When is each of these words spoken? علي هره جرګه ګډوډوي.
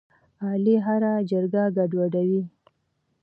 علي 0.47 0.75
هره 0.85 1.13
جرګه 1.29 1.63
ګډوډوي. 1.75 2.43